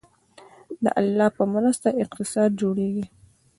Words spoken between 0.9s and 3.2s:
الله په مرسته اقتصاد جوړیږي